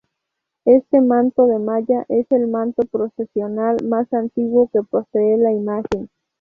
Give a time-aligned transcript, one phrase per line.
[0.65, 6.09] Este manto de malla es el manto procesional más antiguo que posee la imagen.